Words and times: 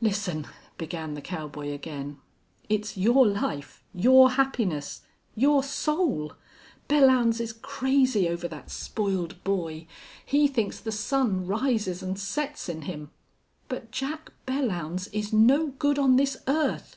"Listen," 0.00 0.48
began 0.78 1.14
the 1.14 1.20
cowboy 1.20 1.70
again. 1.70 2.18
"It's 2.68 2.96
your 2.96 3.24
life 3.24 3.84
your 3.94 4.32
happiness 4.32 5.02
your 5.36 5.62
soul.... 5.62 6.32
Belllounds 6.88 7.40
is 7.40 7.52
crazy 7.52 8.28
over 8.28 8.48
that 8.48 8.68
spoiled 8.68 9.44
boy. 9.44 9.86
He 10.26 10.48
thinks 10.48 10.80
the 10.80 10.90
sun 10.90 11.46
rises 11.46 12.02
and 12.02 12.18
sets 12.18 12.68
in 12.68 12.82
him.... 12.82 13.12
But 13.68 13.92
Jack 13.92 14.32
Belllounds 14.44 15.06
is 15.12 15.32
no 15.32 15.68
good 15.68 16.00
on 16.00 16.16
this 16.16 16.36
earth! 16.48 16.96